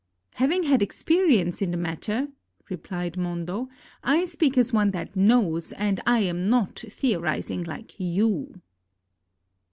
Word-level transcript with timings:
"Having 0.33 0.63
had 0.63 0.81
experience 0.81 1.61
in 1.61 1.69
the 1.69 1.77
matter," 1.77 2.29
replied 2.71 3.17
Mondo, 3.17 3.69
"I 4.03 4.25
speak 4.25 4.57
as 4.57 4.73
one 4.73 4.89
that 4.93 5.15
knows, 5.15 5.73
and 5.73 6.01
am 6.07 6.49
not 6.49 6.83
theo 6.89 7.19
rizing 7.19 7.63
like 7.65 7.99
you." 7.99 8.61